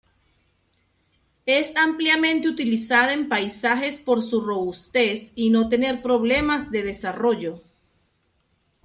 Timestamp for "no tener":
5.51-6.01